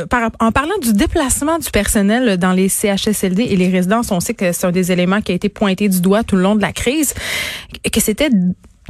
par, 0.09 0.31
en 0.39 0.51
parlant 0.51 0.77
du 0.81 0.93
déplacement 0.93 1.59
du 1.59 1.69
personnel 1.69 2.37
dans 2.37 2.53
les 2.53 2.69
CHSLD 2.69 3.43
et 3.43 3.55
les 3.55 3.69
résidences, 3.69 4.11
on 4.11 4.19
sait 4.19 4.33
que 4.33 4.51
c'est 4.51 4.65
un 4.65 4.71
des 4.71 4.91
éléments 4.91 5.21
qui 5.21 5.31
a 5.31 5.35
été 5.35 5.49
pointé 5.49 5.89
du 5.89 6.01
doigt 6.01 6.23
tout 6.23 6.35
le 6.35 6.43
long 6.43 6.55
de 6.55 6.61
la 6.61 6.71
crise, 6.71 7.13
que 7.91 7.99
c'était 7.99 8.29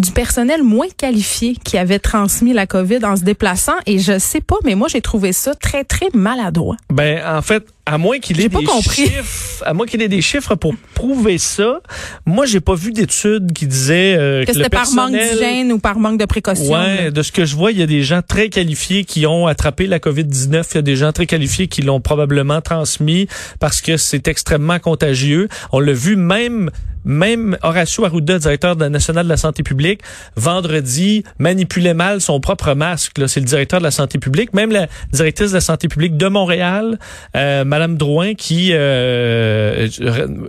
du 0.01 0.11
personnel 0.11 0.63
moins 0.63 0.87
qualifié 0.97 1.55
qui 1.63 1.77
avait 1.77 1.99
transmis 1.99 2.53
la 2.53 2.65
COVID 2.65 3.05
en 3.05 3.15
se 3.15 3.23
déplaçant 3.23 3.75
et 3.85 3.99
je 3.99 4.17
sais 4.17 4.41
pas 4.41 4.55
mais 4.63 4.75
moi 4.75 4.87
j'ai 4.87 5.01
trouvé 5.01 5.31
ça 5.31 5.53
très 5.53 5.83
très 5.83 6.07
maladroit. 6.13 6.77
Ben 6.89 7.21
en 7.25 7.41
fait 7.41 7.65
à 7.85 7.97
moins 7.97 8.19
qu'il 8.19 8.39
ait 8.39 8.49
des 8.49 8.65
chiffres, 8.81 9.63
à 9.65 9.73
moins 9.73 9.85
qu'il 9.85 10.01
ait 10.01 10.07
des 10.07 10.21
chiffres 10.21 10.55
pour 10.55 10.75
prouver 10.93 11.37
ça, 11.37 11.81
moi 12.25 12.45
j'ai 12.45 12.59
pas 12.59 12.75
vu 12.75 12.91
d'études 12.91 13.53
qui 13.53 13.65
disaient 13.65 14.15
euh, 14.17 14.45
que, 14.45 14.53
c'était 14.53 14.69
par 14.69 14.91
manque 14.91 15.11
d'hygiène 15.11 15.71
ou 15.71 15.79
par 15.79 15.97
manque 15.97 16.19
de 16.19 16.25
précaution. 16.25 16.73
Ouais, 16.73 17.11
de 17.11 17.21
ce 17.21 17.31
que 17.31 17.45
je 17.45 17.55
vois, 17.55 17.71
il 17.71 17.79
y 17.79 17.83
a 17.83 17.87
des 17.87 18.03
gens 18.03 18.21
très 18.21 18.49
qualifiés 18.49 19.03
qui 19.03 19.25
ont 19.25 19.47
attrapé 19.47 19.87
la 19.87 19.99
Covid-19, 19.99 20.65
il 20.71 20.75
y 20.75 20.77
a 20.77 20.81
des 20.81 20.95
gens 20.95 21.11
très 21.11 21.25
qualifiés 21.25 21.67
qui 21.67 21.81
l'ont 21.81 22.01
probablement 22.01 22.61
transmis 22.61 23.27
parce 23.59 23.81
que 23.81 23.97
c'est 23.97 24.27
extrêmement 24.27 24.79
contagieux. 24.79 25.49
On 25.71 25.79
l'a 25.79 25.93
vu 25.93 26.15
même 26.15 26.69
même 27.03 27.57
Horacio 27.63 28.05
Arruda, 28.05 28.39
directeur 28.39 28.75
national 28.75 29.25
de 29.25 29.29
la 29.29 29.37
santé 29.37 29.63
publique, 29.63 30.01
vendredi 30.35 31.23
manipulait 31.39 31.93
mal 31.93 32.21
son 32.21 32.39
propre 32.39 32.73
masque. 32.73 33.13
C'est 33.27 33.39
le 33.39 33.45
directeur 33.45 33.79
de 33.79 33.83
la 33.83 33.91
santé 33.91 34.19
publique. 34.19 34.53
Même 34.53 34.71
la 34.71 34.87
directrice 35.11 35.49
de 35.49 35.55
la 35.55 35.61
santé 35.61 35.87
publique 35.87 36.17
de 36.17 36.27
Montréal, 36.27 36.99
euh, 37.35 37.63
Madame 37.71 37.95
Drouin, 37.95 38.33
qui 38.33 38.71
euh, 38.73 39.87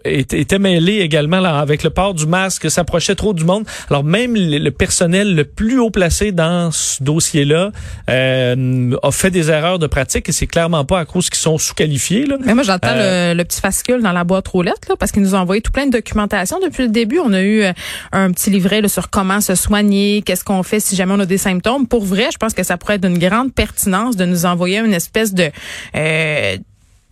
était 0.04 0.58
mêlée 0.58 0.98
également 0.98 1.38
là, 1.38 1.60
avec 1.60 1.84
le 1.84 1.90
port 1.90 2.14
du 2.14 2.26
masque, 2.26 2.68
s'approchait 2.68 3.14
trop 3.14 3.32
du 3.32 3.44
monde. 3.44 3.64
Alors 3.90 4.02
même 4.02 4.34
le, 4.34 4.70
personnel 4.70 5.36
le 5.36 5.44
plus 5.44 5.78
haut 5.78 5.90
placé 5.90 6.32
dans 6.32 6.72
ce 6.72 7.00
dossier-là 7.00 7.70
euh, 8.10 8.96
a 9.00 9.10
fait 9.12 9.30
des 9.30 9.52
erreurs 9.52 9.78
de 9.78 9.86
pratique 9.86 10.28
et 10.28 10.32
c'est 10.32 10.48
clairement 10.48 10.84
pas 10.84 10.98
à 10.98 11.04
cause 11.04 11.30
qu'ils 11.30 11.38
sont 11.38 11.58
sous-qualifiés. 11.58 12.26
Mais 12.44 12.54
moi 12.54 12.64
j'entends 12.64 12.96
le, 12.96 13.34
le, 13.34 13.44
petit 13.44 13.60
fascicule 13.60 14.02
dans 14.02 14.10
la 14.10 14.24
boîte 14.24 14.46
aux 14.52 14.62
lettres 14.62 14.88
là, 14.88 14.96
parce 14.98 15.12
qu'ils 15.12 15.22
nous 15.22 15.36
ont 15.36 15.38
envoyé 15.38 15.62
tout 15.62 15.70
plein 15.70 15.86
de 15.86 15.92
documentations 15.92 16.58
depuis 16.58 16.82
le 16.82 16.88
début. 16.88 17.20
On 17.20 17.32
a 17.32 17.42
eu 17.42 17.62
euh, 17.62 17.72
un 18.10 18.32
petit 18.32 18.50
livret 18.50 18.82
sur 18.88 19.10
comment 19.10 19.40
se 19.40 19.54
soigner, 19.54 20.22
qu'est-ce 20.22 20.42
qu'on 20.42 20.64
fait 20.64 20.80
si 20.80 20.96
jamais 20.96 21.12
on 21.12 21.20
a 21.20 21.26
des 21.26 21.38
symptômes. 21.38 21.86
Pour 21.86 22.04
vrai, 22.04 22.30
je 22.32 22.38
pense 22.38 22.52
que 22.52 22.64
ça 22.64 22.76
pourrait 22.78 22.96
être 22.96 23.06
d'une 23.06 23.18
grande 23.18 23.54
pertinence 23.54 24.16
de 24.16 24.24
nous 24.24 24.44
envoyer 24.44 24.80
une 24.80 24.94
espèce 24.94 25.34
de 25.34 25.52
euh, 25.94 26.56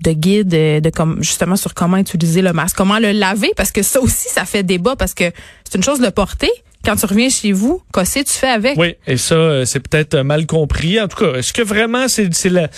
de 0.02 0.12
guide 0.12 0.48
de, 0.48 0.90
comme 0.90 1.22
justement 1.22 1.56
sur 1.56 1.74
comment 1.74 1.96
utiliser 1.96 2.42
le 2.42 2.52
masque, 2.52 2.76
comment 2.76 2.98
le 2.98 3.12
laver 3.12 3.52
parce 3.56 3.72
que 3.72 3.82
ça 3.82 4.00
aussi 4.00 4.28
ça 4.28 4.44
fait 4.44 4.62
débat 4.62 4.96
parce 4.96 5.14
que 5.14 5.24
c'est 5.64 5.76
une 5.76 5.82
chose 5.82 6.00
de 6.00 6.08
porter 6.08 6.50
quand 6.84 6.96
tu 6.96 7.06
reviens 7.06 7.28
chez 7.28 7.52
vous, 7.52 7.82
qu'est-ce 7.92 8.20
que 8.20 8.24
tu 8.24 8.32
fais 8.32 8.48
avec? 8.48 8.78
Oui, 8.78 8.94
et 9.06 9.18
ça, 9.18 9.34
euh, 9.34 9.64
c'est 9.66 9.80
peut-être 9.80 10.16
mal 10.20 10.46
compris. 10.46 10.98
En 10.98 11.08
tout 11.08 11.18
cas, 11.18 11.34
est-ce 11.34 11.52
que 11.52 11.60
vraiment 11.60 12.08
c'est 12.08 12.30
la, 12.46 12.70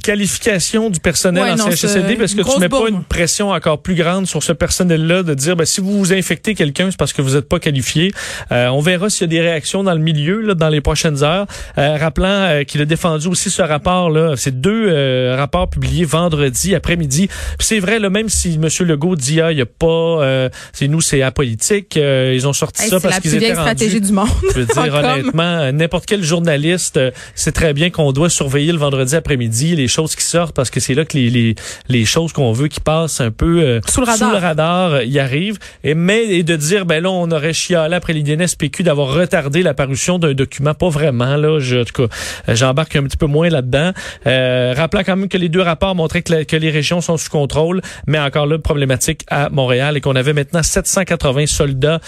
qualification 0.00 0.90
du 0.90 1.00
personnel 1.00 1.60
en 1.60 1.70
CHSLD 1.70 2.16
parce 2.16 2.34
que 2.34 2.42
tu 2.42 2.60
mets 2.60 2.68
pas 2.68 2.88
une 2.88 3.02
pression 3.02 3.50
encore 3.50 3.82
plus 3.82 3.94
grande 3.94 4.26
sur 4.26 4.42
ce 4.42 4.52
personnel-là 4.52 5.22
de 5.22 5.34
dire 5.34 5.56
ben, 5.56 5.64
si 5.64 5.80
vous 5.80 5.98
vous 5.98 6.12
infectez 6.12 6.54
quelqu'un 6.54 6.90
c'est 6.90 6.96
parce 6.96 7.12
que 7.12 7.22
vous 7.22 7.34
n'êtes 7.34 7.48
pas 7.48 7.58
qualifié. 7.58 8.12
Euh, 8.52 8.68
on 8.68 8.80
verra 8.80 9.10
s'il 9.10 9.22
y 9.22 9.24
a 9.24 9.28
des 9.28 9.40
réactions 9.40 9.82
dans 9.82 9.94
le 9.94 10.00
milieu 10.00 10.40
là, 10.40 10.54
dans 10.54 10.68
les 10.68 10.80
prochaines 10.80 11.22
heures. 11.22 11.46
Euh, 11.78 11.96
rappelant 11.96 12.28
euh, 12.28 12.64
qu'il 12.64 12.80
a 12.80 12.84
défendu 12.84 13.28
aussi 13.28 13.50
ce 13.50 13.62
rapport 13.62 14.10
là, 14.10 14.36
ces 14.36 14.50
deux 14.50 14.88
euh, 14.88 15.34
rapports 15.36 15.68
publiés 15.68 16.04
vendredi 16.04 16.74
après-midi. 16.74 17.28
C'est 17.58 17.78
vrai 17.78 17.98
là 17.98 18.10
même 18.10 18.28
si 18.28 18.54
M. 18.54 18.68
Legault 18.86 19.16
dit 19.16 19.40
ah 19.40 19.52
il 19.52 19.58
y 19.58 19.62
a 19.62 19.66
pas 19.66 20.48
c'est 20.72 20.88
nous 20.88 21.00
c'est 21.00 21.22
apolitique, 21.22 21.96
ils 21.96 22.46
ont 22.46 22.52
sorti 22.52 22.88
ça 22.88 23.00
parce 23.00 23.20
qu'ils 23.20 23.34
étaient 23.34 23.52
rendus. 23.52 23.60
stratégie 23.60 24.00
du 24.00 24.12
monde. 24.12 24.28
Je 24.54 24.60
veux 24.60 24.66
dire 24.66 24.94
honnêtement 24.94 25.72
n'importe 25.72 26.06
quel 26.06 26.22
journaliste 26.22 26.98
sait 27.34 27.52
très 27.52 27.72
bien 27.72 27.90
qu'on 27.90 28.12
doit 28.12 28.30
surveiller 28.30 28.72
le 28.72 28.78
vendredi 28.78 29.16
après-midi 29.16 29.76
les 29.76 29.88
choses 29.90 30.16
qui 30.16 30.24
sortent 30.24 30.56
parce 30.56 30.70
que 30.70 30.80
c'est 30.80 30.94
là 30.94 31.04
que 31.04 31.16
les, 31.16 31.28
les, 31.28 31.54
les 31.88 32.04
choses 32.04 32.32
qu'on 32.32 32.52
veut 32.52 32.68
qui 32.68 32.80
passent 32.80 33.20
un 33.20 33.30
peu 33.30 33.60
euh, 33.60 33.80
sous 33.86 34.00
le 34.00 34.06
radar, 34.06 34.28
sous 34.28 34.34
le 34.34 34.40
radar 34.40 34.92
euh, 34.92 35.04
y 35.04 35.18
arrivent. 35.18 35.58
Et 35.84 35.94
mais 35.94 36.24
et 36.24 36.42
de 36.42 36.56
dire 36.56 36.86
ben 36.86 37.02
là 37.02 37.10
on 37.10 37.30
aurait 37.30 37.52
chialé 37.52 37.94
après 37.94 38.12
l'IDNSPQ 38.12 38.82
d'avoir 38.82 39.12
retardé 39.12 39.62
la 39.62 39.74
parution 39.74 40.18
d'un 40.18 40.32
document, 40.32 40.74
pas 40.74 40.88
vraiment 40.88 41.36
là. 41.36 41.58
Je, 41.60 41.78
en 41.78 41.84
tout 41.84 42.06
cas, 42.06 42.14
euh, 42.48 42.54
j'embarque 42.54 42.96
un 42.96 43.02
petit 43.02 43.16
peu 43.16 43.26
moins 43.26 43.50
là-dedans. 43.50 43.92
Euh, 44.26 44.74
rappelant 44.76 45.02
quand 45.04 45.16
même 45.16 45.28
que 45.28 45.38
les 45.38 45.48
deux 45.48 45.62
rapports 45.62 45.94
montraient 45.94 46.22
que, 46.22 46.44
que 46.44 46.56
les 46.56 46.70
régions 46.70 47.00
sont 47.00 47.16
sous 47.16 47.30
contrôle, 47.30 47.82
mais 48.06 48.18
encore 48.18 48.46
là 48.46 48.58
problématique 48.58 49.22
à 49.28 49.50
Montréal 49.50 49.96
et 49.96 50.00
qu'on 50.00 50.16
avait 50.16 50.32
maintenant 50.32 50.62
780 50.62 51.46
soldats 51.46 52.00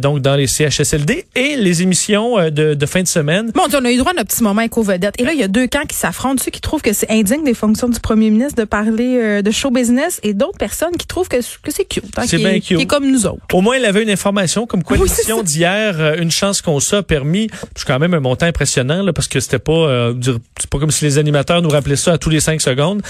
donc 0.00 0.20
dans 0.20 0.36
les 0.36 0.46
CHSLD 0.46 1.26
et 1.34 1.56
les 1.56 1.82
émissions 1.82 2.36
de, 2.50 2.74
de 2.74 2.86
fin 2.86 3.02
de 3.02 3.08
semaine. 3.08 3.50
Bon, 3.54 3.62
on 3.72 3.84
a 3.84 3.92
eu 3.92 3.96
droit 3.96 4.12
à 4.12 4.14
notre 4.14 4.28
petit 4.28 4.42
moment 4.42 4.62
éco-vedette. 4.62 5.14
Et 5.18 5.24
là, 5.24 5.32
il 5.32 5.38
y 5.38 5.42
a 5.42 5.48
deux 5.48 5.66
camps 5.66 5.84
qui 5.86 5.96
s'affrontent. 5.96 6.42
Ceux 6.42 6.50
qui 6.50 6.60
trouvent 6.60 6.82
que 6.82 6.92
c'est 6.92 7.10
indigne 7.20 7.44
des 7.44 7.54
fonctions 7.54 7.88
du 7.88 8.00
premier 8.00 8.30
ministre 8.30 8.60
de 8.60 8.64
parler 8.64 9.18
euh, 9.18 9.42
de 9.42 9.50
show 9.50 9.70
business 9.70 10.20
et 10.22 10.34
d'autres 10.34 10.58
personnes 10.58 10.96
qui 10.98 11.06
trouvent 11.06 11.28
que, 11.28 11.36
que 11.36 11.70
c'est 11.70 11.84
cute. 11.84 12.04
Hein, 12.16 12.24
c'est 12.26 12.38
bien 12.38 12.54
cute. 12.54 12.76
Qui 12.76 12.82
est 12.82 12.86
comme 12.86 13.10
nous 13.10 13.26
autres. 13.26 13.42
Au 13.52 13.60
moins, 13.60 13.76
il 13.76 13.84
avait 13.84 14.02
une 14.02 14.10
information 14.10 14.66
comme 14.66 14.82
quoi 14.82 14.96
l'émission 14.96 15.42
d'hier, 15.42 16.00
euh, 16.00 16.16
une 16.18 16.30
chance 16.30 16.62
qu'on 16.62 16.80
ça 16.80 16.98
a 16.98 17.02
permis, 17.02 17.48
c'est 17.74 17.86
quand 17.86 17.98
même 17.98 18.14
un 18.14 18.20
montant 18.20 18.46
impressionnant 18.46 19.02
là, 19.02 19.12
parce 19.12 19.28
que 19.28 19.40
c'était 19.40 19.58
pas, 19.58 19.72
euh, 19.72 20.14
c'est 20.58 20.70
pas 20.70 20.78
comme 20.78 20.90
si 20.90 21.04
les 21.04 21.18
animateurs 21.18 21.62
nous 21.62 21.68
rappelaient 21.68 21.96
ça 21.96 22.12
à 22.12 22.18
tous 22.18 22.30
les 22.30 22.40
cinq 22.40 22.60
secondes. 22.60 23.02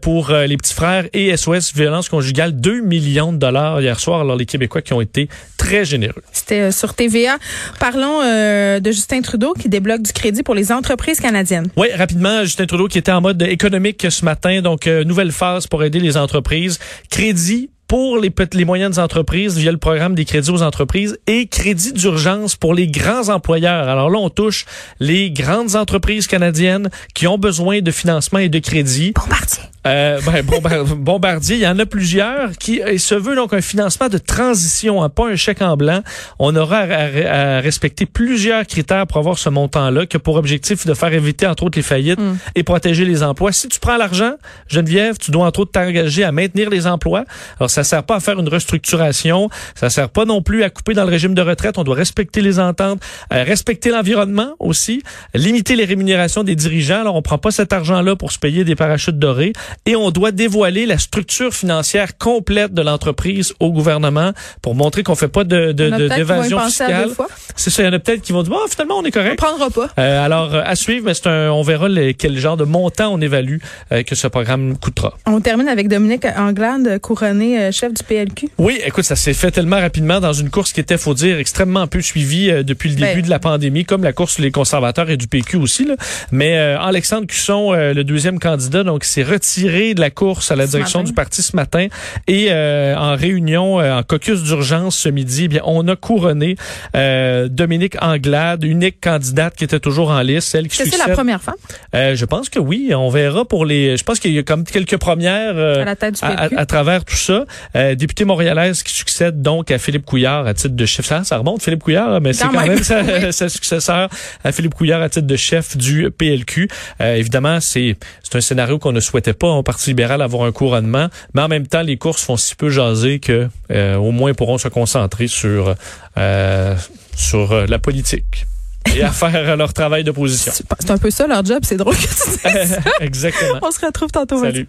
pour 0.00 0.30
les 0.30 0.56
petits 0.56 0.74
frères 0.74 1.06
et 1.12 1.36
SOS 1.36 1.72
violence 1.74 2.08
conjugale, 2.08 2.52
2 2.52 2.80
millions 2.80 3.32
de 3.32 3.38
dollars 3.38 3.80
hier 3.80 3.98
soir. 3.98 4.20
Alors 4.20 4.36
les 4.36 4.46
Québécois 4.46 4.82
qui 4.82 4.92
ont 4.92 5.00
été 5.00 5.28
très 5.58 5.84
généreux. 5.84 6.22
C'était 6.32 6.72
sur 6.72 6.94
TVA. 6.94 7.36
Parlons 7.78 8.20
de 8.22 8.90
Justin 8.90 9.20
Trudeau 9.20 9.52
qui 9.52 9.68
débloque 9.68 10.02
du 10.02 10.12
crédit 10.12 10.42
pour 10.42 10.54
les 10.54 10.72
entreprises 10.72 11.20
canadiennes. 11.20 11.68
Oui, 11.76 11.88
rapidement, 11.94 12.42
Justin 12.44 12.66
Trudeau 12.66 12.88
qui 12.88 12.98
était 12.98 13.12
en 13.12 13.20
mode 13.20 13.42
économique 13.42 14.06
ce 14.08 14.24
matin. 14.24 14.62
Donc, 14.62 14.86
euh, 14.86 15.04
nouvelle 15.04 15.32
phase 15.32 15.66
pour 15.66 15.84
aider 15.84 16.00
les 16.00 16.16
entreprises. 16.16 16.78
Crédit 17.10 17.70
pour 17.88 18.18
les, 18.18 18.32
les 18.52 18.64
moyennes 18.64 18.98
entreprises 18.98 19.56
via 19.56 19.72
le 19.72 19.78
programme 19.78 20.14
des 20.14 20.26
crédits 20.26 20.50
aux 20.50 20.62
entreprises 20.62 21.18
et 21.26 21.46
crédit 21.46 21.92
d'urgence 21.92 22.54
pour 22.54 22.74
les 22.74 22.86
grands 22.86 23.30
employeurs. 23.30 23.88
Alors 23.88 24.10
là, 24.10 24.18
on 24.18 24.28
touche 24.28 24.66
les 25.00 25.30
grandes 25.30 25.74
entreprises 25.74 26.26
canadiennes 26.26 26.90
qui 27.14 27.26
ont 27.26 27.38
besoin 27.38 27.80
de 27.80 27.90
financement 27.90 28.38
et 28.38 28.50
de 28.50 28.58
crédit. 28.58 29.12
Bombardier. 29.12 29.62
Euh, 29.86 30.20
ben, 30.20 30.84
Bombardier, 30.96 31.56
il 31.56 31.62
y 31.62 31.66
en 31.66 31.78
a 31.78 31.86
plusieurs 31.86 32.52
qui 32.58 32.80
et 32.84 32.98
se 32.98 33.14
veut 33.14 33.36
donc 33.36 33.52
un 33.52 33.60
financement 33.60 34.08
de 34.08 34.18
transition, 34.18 35.02
hein, 35.02 35.08
pas 35.08 35.28
un 35.28 35.36
chèque 35.36 35.62
en 35.62 35.76
blanc. 35.76 36.02
On 36.38 36.54
aura 36.56 36.78
à, 36.78 37.60
respecter 37.60 38.06
plusieurs 38.06 38.66
critères 38.66 39.06
pour 39.06 39.18
avoir 39.18 39.38
ce 39.38 39.48
montant-là, 39.48 40.06
qui 40.06 40.16
a 40.16 40.20
pour 40.20 40.36
objectif 40.36 40.86
de 40.86 40.94
faire 40.94 41.12
éviter 41.12 41.46
entre 41.46 41.64
autres 41.64 41.78
les 41.78 41.82
faillites 41.82 42.20
hmm. 42.20 42.36
et 42.54 42.62
protéger 42.62 43.04
les 43.04 43.22
emplois. 43.22 43.52
Si 43.52 43.68
tu 43.68 43.80
prends 43.80 43.96
l'argent, 43.96 44.32
Geneviève, 44.68 45.16
tu 45.18 45.30
dois 45.30 45.46
entre 45.46 45.60
autres 45.60 45.72
t'engager 45.72 46.24
à 46.24 46.32
maintenir 46.32 46.70
les 46.70 46.86
emplois. 46.86 47.24
Alors 47.58 47.70
ça 47.78 47.84
sert 47.84 48.02
pas 48.02 48.16
à 48.16 48.20
faire 48.20 48.40
une 48.40 48.48
restructuration, 48.48 49.50
ça 49.76 49.88
sert 49.88 50.08
pas 50.08 50.24
non 50.24 50.42
plus 50.42 50.64
à 50.64 50.70
couper 50.70 50.94
dans 50.94 51.04
le 51.04 51.10
régime 51.10 51.34
de 51.34 51.42
retraite. 51.42 51.78
On 51.78 51.84
doit 51.84 51.94
respecter 51.94 52.40
les 52.40 52.58
ententes, 52.58 53.00
euh, 53.32 53.44
respecter 53.44 53.90
l'environnement 53.90 54.54
aussi, 54.58 55.00
limiter 55.32 55.76
les 55.76 55.84
rémunérations 55.84 56.42
des 56.42 56.56
dirigeants. 56.56 57.02
Alors 57.02 57.14
on 57.14 57.22
prend 57.22 57.38
pas 57.38 57.52
cet 57.52 57.72
argent-là 57.72 58.16
pour 58.16 58.32
se 58.32 58.38
payer 58.40 58.64
des 58.64 58.74
parachutes 58.74 59.20
dorés 59.20 59.52
et 59.86 59.94
on 59.94 60.10
doit 60.10 60.32
dévoiler 60.32 60.86
la 60.86 60.98
structure 60.98 61.54
financière 61.54 62.18
complète 62.18 62.74
de 62.74 62.82
l'entreprise 62.82 63.54
au 63.60 63.70
gouvernement 63.70 64.32
pour 64.60 64.74
montrer 64.74 65.04
qu'on 65.04 65.14
fait 65.14 65.28
pas 65.28 65.44
de 65.44 65.70
d'évasion 65.70 66.58
fiscale. 66.58 67.10
C'est 67.54 67.70
ça, 67.70 67.82
il 67.84 67.86
y 67.86 67.88
en 67.88 67.92
a 67.92 68.00
peut-être 68.00 68.22
qui 68.22 68.32
vont 68.32 68.42
dire 68.42 68.52
bon, 68.52 68.66
finalement 68.68 68.98
on 68.98 69.04
est 69.04 69.12
correct. 69.12 69.38
On 69.40 69.46
prendra 69.46 69.70
pas. 69.70 69.88
Euh, 70.00 70.24
alors 70.24 70.52
à 70.52 70.74
suivre, 70.74 71.04
mais 71.06 71.14
c'est 71.14 71.28
un, 71.28 71.52
on 71.52 71.62
verra 71.62 71.86
quel 72.18 72.36
genre 72.38 72.56
de 72.56 72.64
montant 72.64 73.14
on 73.14 73.20
évalue 73.20 73.58
euh, 73.92 74.02
que 74.02 74.16
ce 74.16 74.26
programme 74.26 74.76
coûtera. 74.76 75.16
On 75.26 75.40
termine 75.40 75.68
avec 75.68 75.86
Dominique 75.86 76.26
Anglade, 76.36 76.98
couronné 76.98 77.67
euh, 77.68 77.72
chef 77.72 77.92
du 77.92 78.02
PLQ. 78.02 78.48
Oui, 78.58 78.80
écoute, 78.84 79.04
ça 79.04 79.16
s'est 79.16 79.34
fait 79.34 79.50
tellement 79.50 79.80
rapidement 79.80 80.20
dans 80.20 80.32
une 80.32 80.50
course 80.50 80.72
qui 80.72 80.80
était, 80.80 80.98
faut 80.98 81.14
dire, 81.14 81.38
extrêmement 81.38 81.86
peu 81.86 82.00
suivie 82.00 82.50
euh, 82.50 82.62
depuis 82.62 82.90
le 82.90 82.96
ben 82.96 83.08
début 83.08 83.22
de 83.22 83.30
la 83.30 83.38
pandémie, 83.38 83.84
comme 83.84 84.02
la 84.02 84.12
course 84.12 84.38
les 84.38 84.50
conservateurs 84.50 85.10
et 85.10 85.16
du 85.16 85.26
PQ 85.26 85.56
aussi. 85.56 85.84
Là. 85.84 85.96
Mais 86.32 86.58
Alexandre 86.58 87.26
Cusson, 87.26 87.72
le 87.72 88.02
deuxième 88.02 88.38
candidat, 88.38 88.84
donc 88.84 89.04
s'est 89.04 89.22
retiré 89.22 89.94
de 89.94 90.00
la 90.00 90.10
course 90.10 90.50
à 90.50 90.56
la 90.56 90.66
direction 90.66 91.02
du 91.02 91.12
parti 91.12 91.42
ce 91.42 91.56
matin 91.56 91.88
et 92.26 92.48
euh, 92.50 92.96
en 92.96 93.16
réunion, 93.16 93.80
euh, 93.80 93.98
en 93.98 94.02
caucus 94.02 94.42
d'urgence 94.42 94.96
ce 94.96 95.08
midi, 95.08 95.44
eh 95.44 95.48
bien 95.48 95.60
on 95.64 95.86
a 95.88 95.96
couronné 95.96 96.56
euh, 96.96 97.48
Dominique 97.48 97.96
Anglade, 98.00 98.64
unique 98.64 99.00
candidate 99.00 99.54
qui 99.56 99.64
était 99.64 99.80
toujours 99.80 100.10
en 100.10 100.20
liste, 100.20 100.48
celle 100.48 100.68
qui 100.68 100.76
C'est 100.76 100.96
la 100.96 101.14
première 101.14 101.42
femme? 101.42 101.54
je 101.92 102.24
pense 102.24 102.48
que 102.48 102.58
oui. 102.58 102.92
On 102.94 103.08
verra 103.08 103.44
pour 103.44 103.64
les. 103.64 103.96
Je 103.96 104.04
pense 104.04 104.18
qu'il 104.18 104.32
y 104.32 104.38
a 104.38 104.42
comme 104.42 104.64
quelques 104.64 104.96
premières 104.96 105.56
à, 105.56 105.84
la 105.84 105.96
tête 105.96 106.14
du 106.14 106.20
à, 106.22 106.66
travers 106.66 107.04
tout 107.04 107.16
ça. 107.16 107.44
Euh, 107.76 107.94
députée 107.94 108.24
montréalaise 108.24 108.82
qui 108.82 108.92
succède 108.92 109.42
donc 109.42 109.70
à 109.70 109.78
Philippe 109.78 110.04
Couillard 110.04 110.46
à 110.46 110.54
titre 110.54 110.74
de 110.74 110.86
chef. 110.86 111.06
Ça, 111.06 111.24
ça 111.24 111.38
remonte 111.38 111.62
Philippe 111.62 111.82
Couillard, 111.82 112.20
mais 112.20 112.32
c'est 112.32 112.48
quand 112.48 112.66
même, 112.66 112.82
sa, 112.82 113.32
sa, 113.32 113.48
successeur 113.48 114.08
à 114.44 114.52
Philippe 114.52 114.74
Couillard 114.74 115.02
à 115.02 115.08
titre 115.08 115.26
de 115.26 115.36
chef 115.36 115.76
du 115.76 116.10
PLQ. 116.10 116.68
Euh, 117.00 117.14
évidemment, 117.14 117.60
c'est 117.60 117.96
c'est 118.22 118.36
un 118.36 118.40
scénario 118.40 118.78
qu'on 118.78 118.92
ne 118.92 119.00
souhaitait 119.00 119.32
pas 119.32 119.48
en 119.48 119.62
Parti 119.62 119.90
libéral 119.90 120.20
avoir 120.20 120.44
un 120.44 120.52
couronnement, 120.52 121.08
mais 121.34 121.42
en 121.42 121.48
même 121.48 121.66
temps, 121.66 121.82
les 121.82 121.96
courses 121.96 122.22
font 122.22 122.36
si 122.36 122.54
peu 122.54 122.68
jaser 122.68 123.20
que 123.20 123.48
euh, 123.70 123.96
au 123.96 124.10
moins 124.10 124.34
pourront 124.34 124.58
se 124.58 124.68
concentrer 124.68 125.28
sur 125.28 125.74
euh, 126.18 126.76
sur 127.16 127.52
euh, 127.52 127.66
la 127.66 127.78
politique 127.78 128.46
et 128.94 129.02
à 129.02 129.10
faire 129.12 129.56
leur 129.56 129.72
travail 129.72 130.04
d'opposition. 130.04 130.52
C'est 130.78 130.90
un 130.90 130.98
peu 130.98 131.10
ça 131.10 131.26
leur 131.26 131.44
job, 131.44 131.60
c'est 131.62 131.76
drôle 131.76 131.96
que 131.96 132.02
tu 132.02 132.06
dises 132.08 132.40
ça. 132.40 132.80
Exactement. 133.00 133.60
On 133.62 133.70
se 133.70 133.84
retrouve 133.84 134.10
tantôt. 134.10 134.40
Salut. 134.42 134.68